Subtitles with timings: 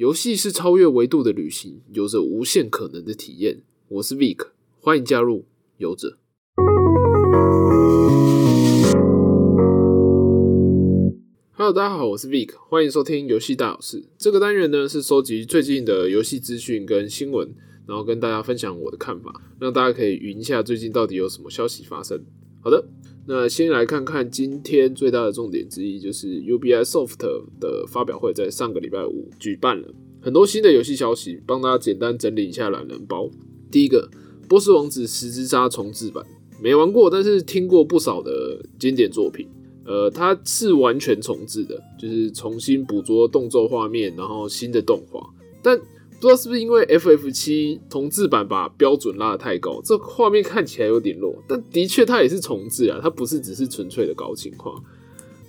[0.00, 3.58] 游戏是超越维度的旅行，有着无限可能的体验。
[3.88, 4.46] 我是 Vic，
[4.80, 5.44] 欢迎加入
[5.76, 6.16] 游者。
[11.52, 14.04] Hello，大家好，我是 Vic，欢迎收听游戏大小事。
[14.16, 17.54] 这个单元呢是收集最近的游戏资讯跟新闻，
[17.86, 22.24] 然后跟大家分享我的看法，让大家可以云一下最近到底有什么消息发生。
[22.62, 22.82] 好的。
[23.26, 27.18] 那先来看看今天最大的重点之一，就是 Ubisoft
[27.60, 29.88] 的发表会在上个礼拜五举办了
[30.20, 33.30] 很多新的游戏消息，帮大家简单整理一下懒人包。
[33.70, 34.10] 第一个，
[34.48, 36.24] 《波斯王子十之杀》重置版，
[36.60, 39.46] 没玩过，但是听过不少的经典作品。
[39.84, 45.24] 呃，它是完全重置的，就是重新捕捉动作画面，然后新的动画，
[45.62, 45.80] 但。
[46.20, 51.42] 不知道是不是因为 FF 七重置版把标准拉得太高，这画面看起来有点弱。
[51.48, 54.74] 但的确它也是重置啊，它不是只是纯粹的高清化。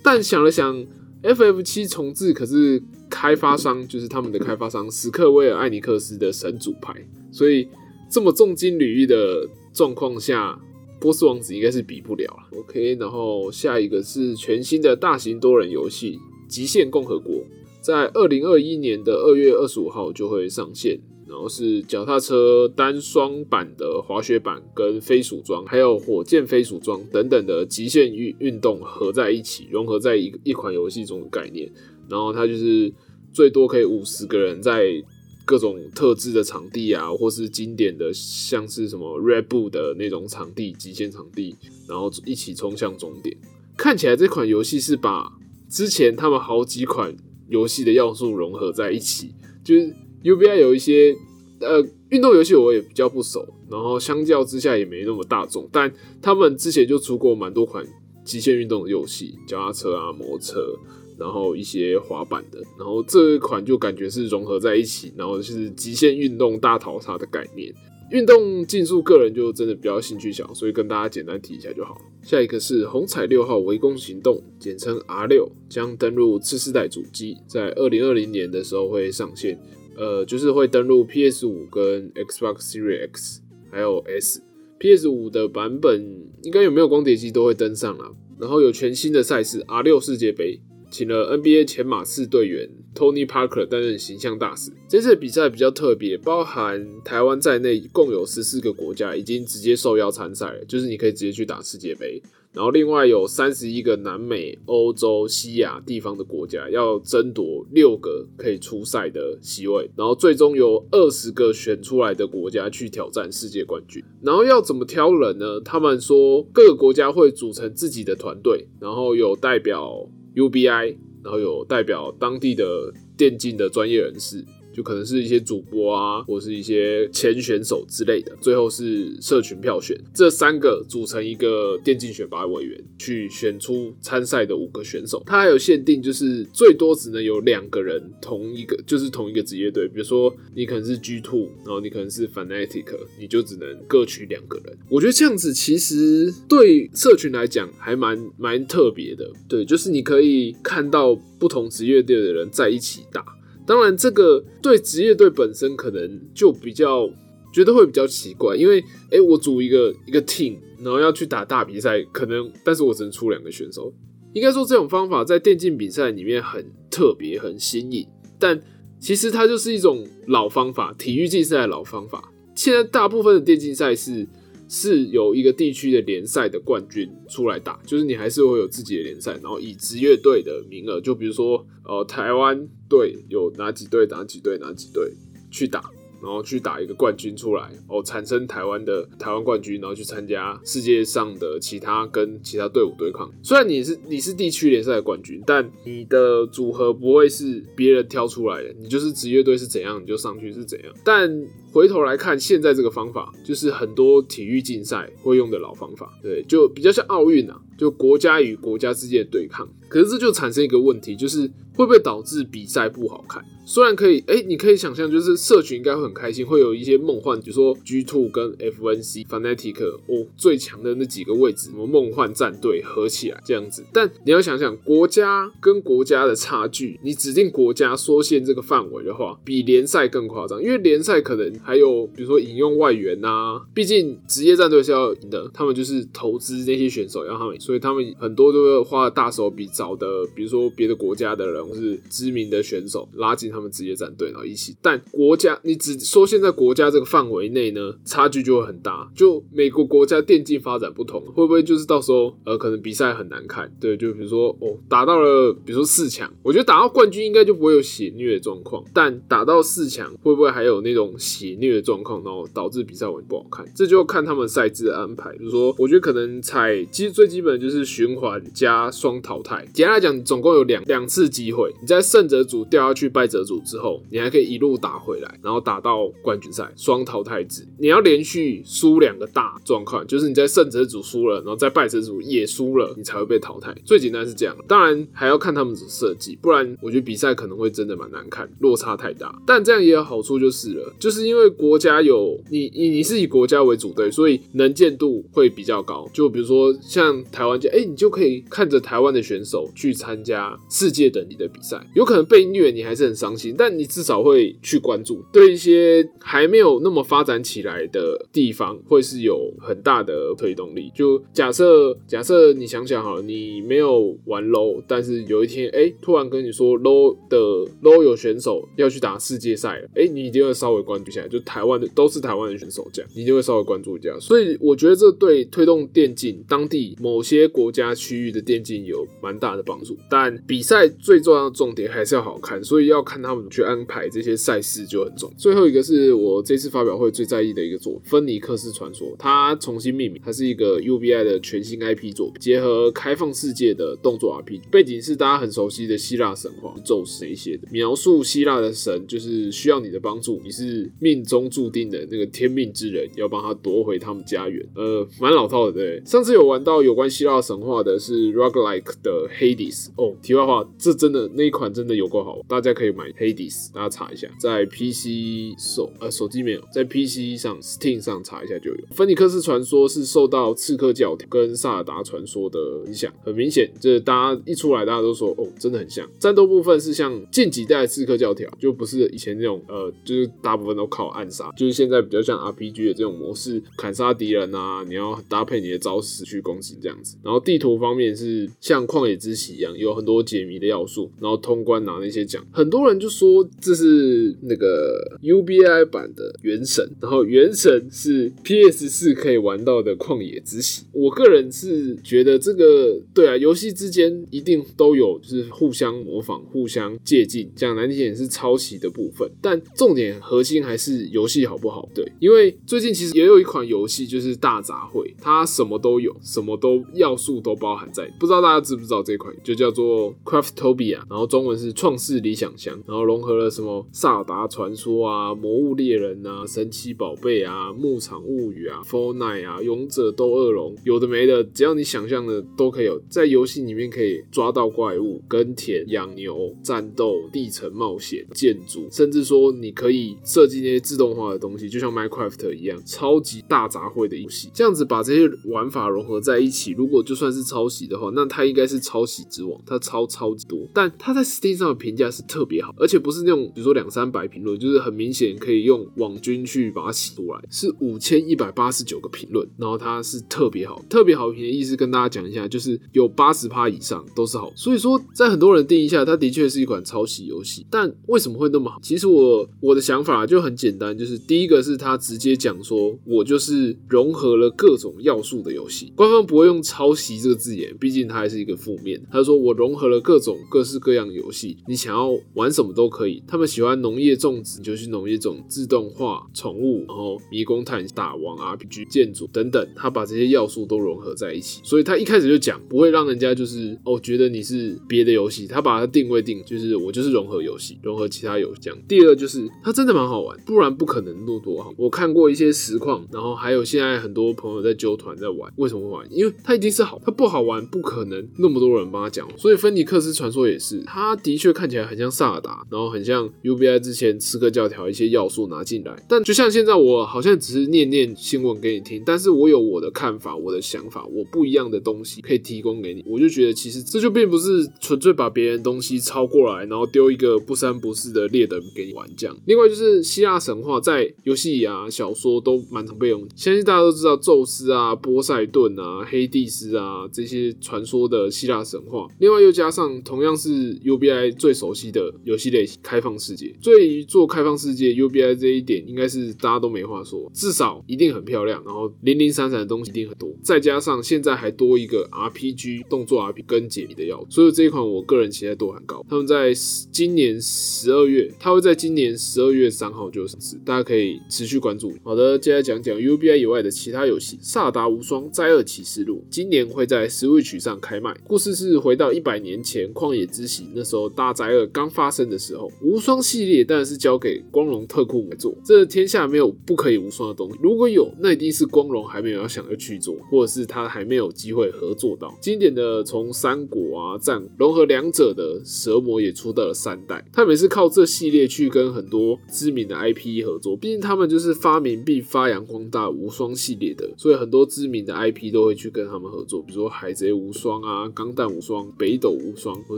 [0.02, 0.86] 但想了想
[1.22, 6.96] ，FF 七重置可是开发商就是他们的开发商史克威尔艾尼克斯的神主牌，
[7.32, 7.68] 所以
[8.10, 10.58] 这么重金履历的状况下，
[11.02, 12.60] 波斯王子应该是比不了了。
[12.60, 16.18] OK，然后下一个是全新的大型多人游戏
[16.48, 17.34] 《极限共和国》。
[17.82, 31.72] 在二零二一年的二月二十五号就会上线，然后是脚踏车单双版的滑雪板跟飞鼠装，还有火箭飞鼠装等等的极限运运动合在一起，融合在一一款游戏中的概念。
[32.08, 32.94] 然后它就是
[33.34, 35.04] 最多可以五十个人在
[35.44, 41.56] 各种特制的场地啊，或是经典的像是什么 Red Bull 的那种场地、极限场地，
[41.88, 43.36] 然后一起冲向终点。
[43.76, 45.32] 看起来这款游戏是把
[45.68, 47.18] 之前他们好几款。
[47.52, 49.32] 游戏的要素融合在一起，
[49.64, 51.16] 就是 UBI 有一些
[51.60, 57.86] 呃运动游戏我也比较不熟，然后相较之下也没那么大众，但他们之前就出过蛮多款
[58.24, 60.76] 极限运动的游戏，脚踏车啊、摩托车，
[61.20, 67.74] 然后一些滑板的，然后这一款就感觉是融合在一起，然后是极限运动大逃杀的概念。
[68.12, 71.98] 运动竞速，个人就真的比较兴趣小，所以跟大家简单提一下就好。
[72.22, 79.60] 下一个是红彩六号围攻行动，简称 R 六，将登陆次世代主机，在二零二零年的时候会上线。
[79.98, 84.42] 呃，就是会登陆 PS 五跟 Xbox Series X，还有 S。
[84.80, 88.16] PS 五的版本应该有没有光碟机都会登上了。
[88.40, 90.60] 然后有全新的赛事 R 六世界杯。
[90.90, 94.72] 请了 NBA 前马刺队员 Tony Parker 担任形象大使。
[94.88, 102.22] 这次比赛比较特别，包含台湾在内，共有十四个国家已经直接受邀参赛了，就是你可以直接去打世界杯。
[102.54, 114.04] 然后另外有三十一个南美、欧洲、西亚地方的国家要争夺六个可以出赛的席位，然后最终由二十个选出来的国家去挑战世界冠军。
[114.22, 115.62] 然后要怎么挑人呢？
[115.64, 120.10] 他们说各个国家会组成自己的团队，然后有代表。
[120.34, 124.46] UBI，然后有代表当地的电竞的专业人士。
[124.74, 128.36] 就可能是一些主播啊，或是一些前选手之类的。
[128.42, 135.22] 最后是社群票选，这三个组成一个电竞选拔委员，去选出参赛的五个选手。
[135.26, 139.88] 它还有限定，就是最多只能有两个人同一个，就是同一个职业队。
[139.88, 142.86] 比如说你可能是 G Two，然后你可能是 Fnatic，
[143.20, 144.78] 你就只能各取两个人。
[144.90, 149.30] 我觉得这样子其实对社群来讲还蛮蛮特别的。
[149.48, 153.26] 对，就是你可以看到不同职业队的人在一起打。
[153.66, 157.10] 当然，这个对职业队本身可能就比较
[157.54, 163.94] 觉得会比较奇怪，因为哎，我组一个一个 team，然后要去打大比赛，可能但是我只能出两个选手。
[164.34, 168.08] 应该说这种方法在电竞比赛里面很特别、很新颖，
[168.40, 168.62] 但
[169.00, 172.32] 其实它就是一种老方法，体育竞赛的老方法。
[172.56, 174.28] 现在大部分的电竞赛事。
[174.74, 185.12] 是有一个地区的联赛的冠军出来打，就是你还是会有自己的联赛，然后以职业队的名额，就比如说，呃，台湾队有哪几队，哪几队，哪几队
[185.52, 185.92] 去打。
[186.22, 193.32] 然后去打一个冠军出来，哦，产生台湾的台湾冠军，然后去参加世界上的其他跟其他队伍对抗。
[193.42, 200.94] 虽然你是你是地区联赛的冠军，但你的组合不会是别人挑出来的，你就是职业队是怎样你就上去是怎样。
[201.04, 209.68] 但回头来看，现在这个方法就是很多体育竞赛会用的老方法，对，就比较像奥运啊，就国家与国家之间的对抗。
[209.88, 211.42] 可是这就产生一个问题，就是
[211.76, 213.44] 会不会导致比赛不好看？
[213.66, 223.84] 虽然可以，哎，你可以想象，就是社群应该会很开心，会有一些梦幻，比如说 G Two 跟 FNC Fnatic 哦最强的那几个位置，什么梦幻战队合起来这样子。
[223.94, 244.76] 但你要想想，国家跟国家的差距，你指定国家缩限这个范围的话，比联赛更夸张，因为联赛可能还有比如说引用外援呐，毕竟职业战队是要赢的，他们就是投资那些选手，让他们，所以他们很多都会花大手笔找的，比如说别的国家的人，或是知名的选手拉进他们职业战队，然后一起。
[244.82, 249.10] 但国家你只说现在国家这个范围内呢，差距就会很大。
[249.16, 253.74] 就美国国家电竞发展不同，会不会就是到时候呃可能比赛很难看？
[253.80, 263.66] 对，就比如说哦打到了比如说四强，我觉得打到冠军应该就不会有血虐的状况，但打到四强会不会还有那种血虐的状况，然后导致比赛会不好看？
[263.74, 265.32] 这就看他们赛制的安排。
[265.38, 269.66] 比如说，我觉得可能采其实最基本就是循环加双淘汰。
[269.74, 277.68] 简单来讲，总共有两两次机会，你在胜者组掉下去败者组之后，你还可以一路打回来，然后打到冠军赛双淘汰制。
[277.78, 283.76] 你要连续输两个大状况，就是你在胜者组输了，然后在败者组也输了，你才会被淘汰。
[283.86, 289.34] 最简单是这样，当然还要看他们怎么设计，不然我觉得比赛可能会真的蛮难看，落差太大。
[289.46, 296.10] 但这样也有好处就是了，就是因为国家有你你你是以国家为主队，所以能见度会比较高。
[296.14, 305.24] 就比如说像台台湾，就哎，你就可以看着台湾的选手去参加世界等级的比赛，有可能被虐，你还是很伤心，但你至少会去关注。
[305.34, 310.92] 对一些还没有那么发展起来的地方，会是有很大的推动力。
[310.94, 317.40] 就假设假设你想想好，你没有玩 low，但是有一天哎，突然跟你说 low 的
[317.82, 321.28] low 有选手要去打世界赛了，哎，你一定会稍微关注一下。
[321.28, 324.16] 就台湾的都是台湾的选手，这样你一定会稍微关注一下。
[324.20, 329.98] 所以我觉得这对推动电竞当地某些些国家区域的电竞有蛮大的帮助。
[330.10, 335.32] 但比赛最重要的重点还是要好看，所以要看他们去安排这些赛事就很重。
[335.38, 354.66] 最后一个是我这次发表会最在意的一个作品《芬尼克斯传说》，它重新命名，它是一个 UBI 的全新 IP 作品，结合开放世界的动作 RP，背景是大家很熟悉的希腊神话，宙斯那些的，描述希腊的神就是需要你的帮助，你是命中注定的那个天命之人，要帮他夺回他们家园。
[354.76, 356.02] 呃，蛮老套的，对。
[356.06, 360.12] 上次有玩到有关希腊神话的是 Roguelike 的 Hades 哦。
[360.24, 368.78] 题外话，这真的那一款真的有够好，大家可以买 Hades，大家查一下，在 PC 手呃手机没有，在 PC 上 Steam 上查一下就有。
[368.90, 372.58] 芬尼克斯传说是受到刺客教条跟萨尔达传说的
[372.88, 376.10] 影响，很明显，这大家一出来大家都说哦，真的很像。
[376.18, 387.11] 战斗部分是像近几代刺客教条，就不是以前那种呃，就是大部分都靠暗杀，就是现在比较像 RPG 的这种模式，砍杀敌人啊，你要搭配你的招式去攻击这样子。
[387.24, 392.46] 然后地图方面是像旷野之息一样，有很多解谜的要素，然后通关拿那些奖。
[392.52, 400.84] 很多人就说这是那个 UBI 版的原神，然后原神是 PS 四可以玩到的旷野之息。
[400.92, 409.30] 我个人是觉得这个对啊，游戏之间一定都有就是互相模仿、互相借鉴，讲难听点是抄袭的部分。
[409.42, 411.88] 但重点核心还是游戏好不好？
[411.94, 418.08] 对，因为最近其实也有一款游戏就是大杂烩，它什么都有，什么都要素都包含在。
[418.20, 444.50] 不知道大家知不知道这款就叫做 Craftopia，然后中文是创世理想乡，然后融合了什么萨达传说啊、魔物猎人啊、神奇宝贝啊、牧场物语啊、f o r Night 啊、勇者斗恶龙，有的没的，只要你想象的都可以有，在游戏里面可以抓到怪物、耕田、养牛、战斗、地层冒险、建筑，甚至说你可以设计那些自动化的东西，就像 Minecraft 一样，超级大杂烩的游戏。
[444.54, 450.68] 这样子把这些玩法融合在一起，如果就算是抄袭的话，那它应该是抄袭之王，它抄超级多。
[450.74, 464.52] 但它在 Steam 上的评价是特别好，而且不是那种比如说两三百评论，就是很明显可以用网军去把它洗出来，是五千一百八十九个评论，然后它是特别好，特别好评的意思跟大家讲一下，就是有八十趴以上都是好。
[464.56, 467.66] 所以说，在很多人定义下，它的确是一款抄袭游戏。
[467.70, 468.80] 但为什么会那么好？
[468.82, 475.94] 其实我我的想法就很简单，就是第一个是他直接讲说，我就是融合了各种要素的游戏。
[475.96, 479.00] 官方不会用抄抄袭这个字眼，毕竟它还是一个负面。
[479.12, 483.22] 他说我融合了各种各式各样的游戏，你想要玩什么都可以。
[483.28, 491.62] 他们喜欢农业种植，就去农业种自动化宠物，然后迷宫探打王 RPG 建筑等等，他把这些要素都融合在一起。
[491.64, 498.80] 所以他一开始就讲，不会让人家就是哦觉得你是别的游戏，他把它定位定就是我就是融合游戏，融合其他游戏这样。
[498.88, 501.72] 第二就是它真的蛮好玩，不然不可能录多好。
[501.78, 506.08] 我看过一些实况，然后还有现在很多朋友在揪团在玩，为什么会玩？
[506.10, 509.28] 因为它定是好，它不好玩不可能那么多人帮他讲。
[509.38, 516.06] 所以芬尼克斯传说也是，它的确看起来很像萨尔达，然后很像 UBI 之前刺客教条一些要素拿进来。
[516.08, 523.04] 但就像现在我好像只是念念新闻给你听，但是我有我的看法、我的想法，我不一样的东西可以提供给你。
[523.08, 529.36] 我就觉得其实这就并不是纯粹把别人东西抄过来，然后丢一个不三不四的劣等给你玩这样。
[529.46, 539.08] 另外就是希腊神话在游戏啊、小说都蛮常被用，相信大家都知道宙斯啊、波塞顿啊、黑帝斯啊这些传说的希腊神话。
[539.20, 543.56] 另外又加上同样是 UBI 最熟悉的游戏类——开放世界。
[543.64, 556.06] 对于做开放世界，UBI 这一点应该是大家都没话说，至少一定很漂亮，然后零零散散的东西一定很多，再加上现在还多一个 RPG 动作 RPG 跟解谜的要素，所以这一款我个人期待度很高。
[556.10, 556.52] 他们在
[556.92, 561.94] 今年十二月，它会在今年十二月三号就上市，大家可以持续关注。
[562.04, 568.12] 好的，接下来讲讲 UBI 以外的其他游戏，《萨达无双：灾厄启示录》今年会在 Switch 上开卖。
[568.24, 572.72] 故事是回到一百年前旷野之息，那时候大灾厄刚发生的时候。
[572.82, 577.60] 无双系列当然是交给光荣特库来做，这天下没有不可以无双的东西。
[577.62, 582.36] 如果有，那一定是光荣还没有要想要去做，或者是他还没有机会合作到。
[582.42, 599.98] 经典的从三国啊战融合两者的蛇魔也出到了三代，他们是靠这系列去跟很多知名的 IP 合作，毕竟他们就是发明并发扬光大无双系列的，所以很多知名的 IP 都会去跟他们合作，比如说海贼无双啊、钢弹无双、北斗无双，或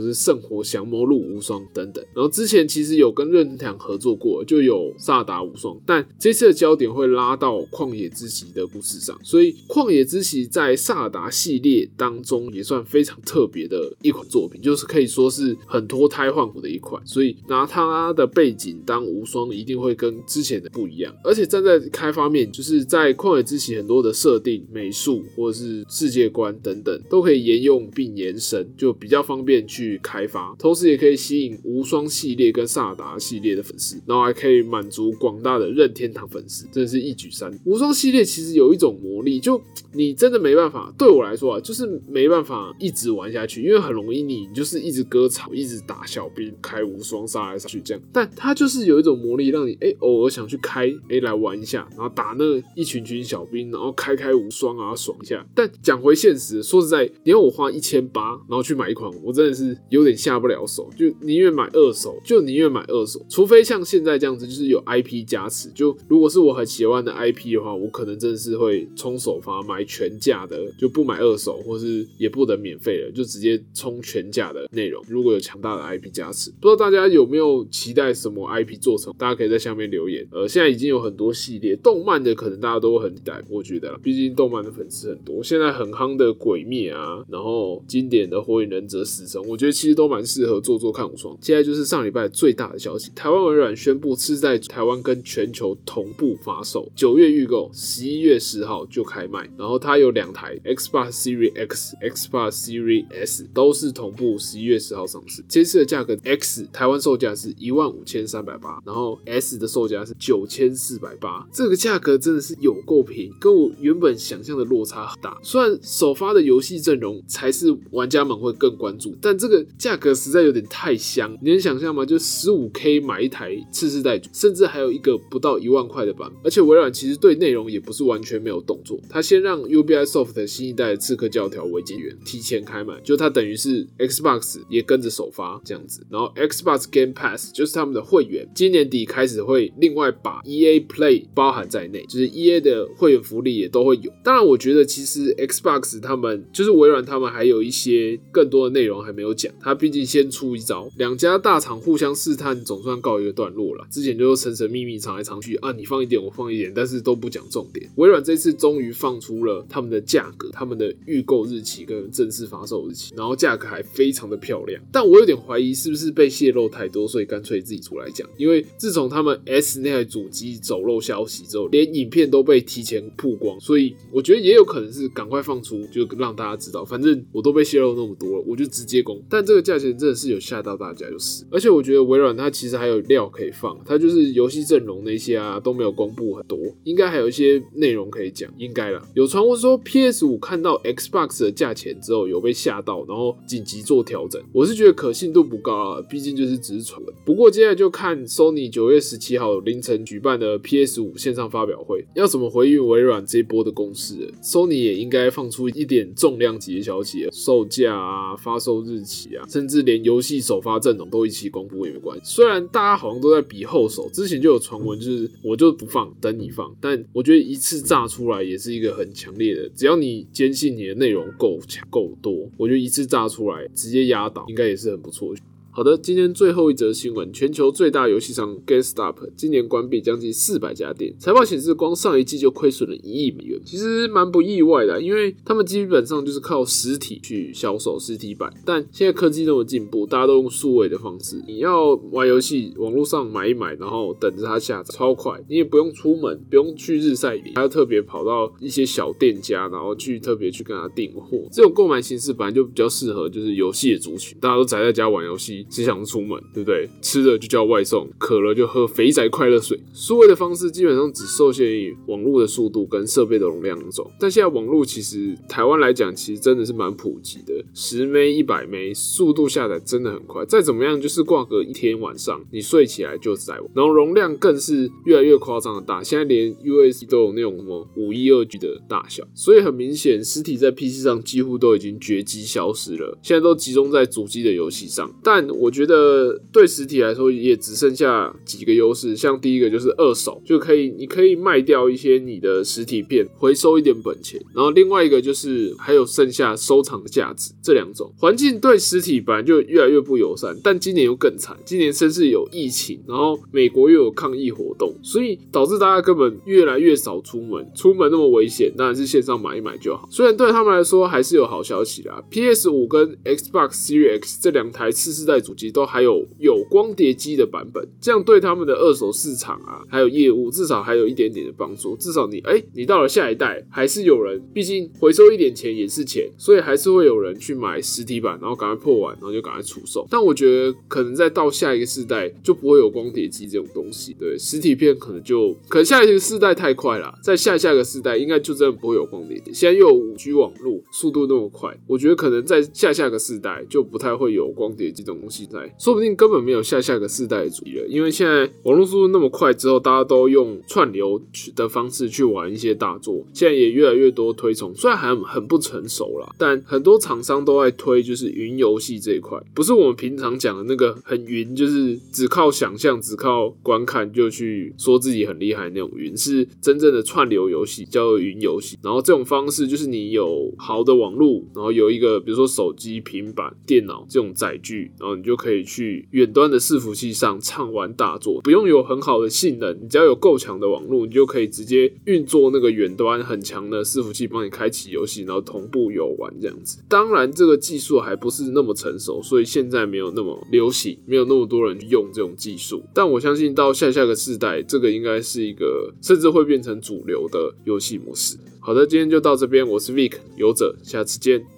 [0.00, 2.04] 是圣火降魔录无双等等。
[2.12, 21.14] 然后之前其实有跟任天堂合作过，就有萨达无双，但这次的焦点会拉到旷野之息的故事上，所以旷野之息在萨达系列当中也算非常特别的一款作品，就是可以说是很脱胎换骨的一款，所以拿它的背景当无双，一定会跟之前的不一样。
[21.22, 37.52] 而且站在开发面，就是在旷野之息很多的设定、美术或者是世界观等等，都可以沿用并延伸，就比较方便去开发，同时也可以吸引无双系列跟萨达系列的粉丝，然后还可以满足广大的任天堂粉丝，真的是一举三。
[37.64, 39.60] 无双系列其实有一种魔力，就
[39.92, 48.02] 你真的没办法，对我来说啊，就是没办法一直玩下去，因为很容易，你就是一直割草，一直打小兵，开无双杀来杀去这样。
[48.12, 55.44] 但它就是有一种魔力，让你哎偶尔想去开哎来玩一下，然后打那一群群小兵，然后开开无双啊爽一下。
[55.54, 65.68] 但讲回现实，说实在，你要我花一千八，然后去买一款，我真的是有点下不了手，就宁愿买二手，就宁愿买二手，除非像现在这样子，就是有 IP 加持。
[65.70, 75.02] 就如果是我很喜欢的 IP 的话，我可能真的是会冲首发买全价的，就不买二手，或是也不等免费了，就直接冲全价的内容。
[75.08, 79.12] 如果有强大的 IP 加持，不知道大家有没有期待什么 IP 做成？
[79.18, 80.26] 大家可以在下面留言。
[80.30, 83.42] 呃，现在已经有很多系列动漫的，可能大家都很期待。
[83.48, 91.36] 我觉得，毕竟动漫的粉丝很多，现在很好的鬼灭啊，然后经典的火影忍者死神，我觉得其实都蛮适合做做看无双。
[91.40, 99.48] 现在就是上礼拜最大的消息，台湾微软宣布是在台湾跟全球同步发售，九月预购，十一月十号就开卖。
[99.56, 105.44] 然后它有两台 Xbox Series X、Xbox Series S 都是同步十一月十号上市。
[105.48, 115.38] 这次的价格，X 台湾售价是一万五千三百八，然后 S 的售价是九千四百八，这个价格真的是有够平，跟我原本想象的落差很大。
[115.42, 121.32] 虽然首发的游戏阵容才是玩家们会更关注，但这个价格实在有点太香。
[121.40, 122.04] 你能想象吗？
[122.04, 126.40] 就十五 K 买一台次世代，甚至还有一个不到一万块的版本。
[126.42, 136.04] 而且微软其实对内容也不是完全没有动作，它先让 Ubisoft 新一代刺客教条维京源提前开卖，就它等于是 Xbox 也跟着首发这样子。
[136.10, 144.12] 然后 Xbox Game Pass 就是他们的会员，今年底开始会另外把 EA Play 包含在内，就是 EA 的会员福利也都会有。
[144.24, 149.52] 当然，我觉得其实 Xbox 他们就是微软，他们还有一些更多的内容还没有讲。
[149.60, 153.86] 他毕竟先出一招，两家大厂互相试探，总算告一个段落了。
[153.90, 157.88] 之前就神神秘秘藏来藏去啊，你放一点，我放一点，但是都不讲重点。
[157.96, 164.82] 微软这次终于放出了他们的价格、他们的预购日期跟正式发售日期，然后价格还非常的漂亮。
[164.92, 168.28] 但我有点怀疑是不是被泄露太多，所以干脆自己出来讲。
[168.36, 176.84] 因为自从他们 S 那台主机走漏消息之后，连影片都被提前曝光，所以我觉得也有可能是赶快放出，就让大家知道。
[176.84, 179.20] 反正我都被泄露那么多了，我就直接攻。
[179.28, 181.44] 但这个价钱真的是有吓到大家，就是。
[181.50, 189.02] 而且我觉得微软它其实还有料可以放，它就是游戏阵容那些啊都没有公布很多，应该还有一些内容可以讲，应该了。
[189.14, 194.42] 有传闻说 PS 五看到 Xbox 的价钱之后有被吓到，然后紧急做调整。
[194.52, 197.14] 我是觉得可信度不高啊，毕竟就是只是传闻。
[197.24, 204.32] 不过接下来就看 Sony 九月十七号凌晨举办的 PS 五线上发表会，要怎么回应微软这一波的攻势。
[204.42, 212.24] Sony 也应该放出一点重量级的消息，售价啊、发售日期啊，甚至连游戏首发阵容都一起公布也没关系。
[212.24, 216.74] 虽然大家好像都在比后手，之前就有传闻就是我就不放，等你放。
[216.80, 225.34] 但我觉得一次炸出来也是一个很强烈的，只要你坚信你的内容够强够多，我觉得一次炸出来直接压倒，应该也是很不错。
[225.76, 255.63] 好的，今天最后一则新闻，全球最大游戏商 GameStop 今年关闭将近四百家店，财报显示光上一季就亏损了一亿美元，其实蛮不意外的，因为他们基本上就是靠实体去销售实体版，但现在科技那么进步，大家都用数位的方式，你要玩游戏，网络上买一买，然后等着它下载，超快，你也不用出门，不用去日晒里，还要特别跑到一些小店家，然后去特别去跟他订货，这种购买形式本来就比较适合就是游戏的族群，大家都宅在家玩游戏。
[255.68, 256.88] 只想出门，对不对？
[257.00, 259.78] 吃的就叫外送，渴了就喝肥宅快乐水。
[259.92, 264.10] 数位的方式基本上只受限于网络的速度跟设备的容量那种。
[264.18, 270.44] 但现在网络其实台湾来讲，其实真的是蛮普及的，十 M、一百 M，速度下载真的很快。
[270.44, 273.54] 再怎么样，就是挂个一天晚上，你睡起来就在。
[273.74, 279.24] 然后容量更是越来越夸张的大，现在连 USB 都有那种什么五一二 G 的大小。
[279.34, 285.10] 所以很明显，实体在 PC 上几乎都已经绝迹消失了，现在都集中在主机的游戏上。
[285.22, 294.40] 但我觉得对实体来说也只剩下几个优势，像第一个就是二手就可以，你可以卖掉一些你的实体片，回收一点本钱。
[294.54, 310.08] 然后另外一个就是还有剩下收藏的价值，这两种环境对实体本来就越来越不友善，但今年又更惨，今年甚至有疫情，然后美国又有抗议活动，所以导致大家根本越来越少出门，出门那么危险，当然是线上买一买就好。
[310.10, 315.74] 虽然对他们来说还是有好消息啦，PS 五跟 Xbox Series X 这两台次世代主机。
[315.74, 321.96] 都还有有光碟机的版本，这样对他们的二手市场啊，还有业务，至少还有一点点的帮助。
[321.96, 330.06] 至少你哎，你到了下一代，还是有人，毕竟回收一点钱也是钱，所以还是会有人去买实体版，然后赶快破完，然后就赶快出售。
[330.08, 339.52] 但我觉得可能再到下一个世代就不会有光碟机这种东西，对，实体片可能就可能下一个世代太快了，在下下个世代应该就真的不会有光碟机。
[339.52, 345.74] 现在又有五 G 网络，速度那么快，我觉得可能在下下个世代就不太会有光碟机这种东西在。
[345.78, 351.20] 说不定根本没有下下个世代的主机了，因为现在网络速度那么快，之后大家都用串流
[351.56, 368.78] 的方式去玩一些大作，现在也越来越多推崇，虽然还很不成熟啦，但很多厂商都在推，就是云游戏这一块，不是我们平常讲的那个很云，就是只靠想象、只靠观看就去说自己很厉害那种云，是真正的串流游戏，叫做云游戏。
[368.82, 375.64] 然后这种方式就是你有好的网络，然后有一个比如说手机、平板、电脑这种载具，然后你就可以。
[375.64, 386.78] 去远端的伺服器上畅玩大作，不用有很好的性能，你只要有够强的网络，你就可以直接运作那个远端很强的伺服器，帮你开启游戏，然后同步游玩这样子。
[386.86, 392.82] 当然，这个技术还不是那么成熟，所以现在没有那么流行，没有那么多人用这种技术。
[392.92, 398.36] 但我相信到下下个世代，这个应该是一个甚至会变成主流的游戏模式。
[398.60, 401.53] 好的，今天就到这边，我是 Vic 游者，下次见。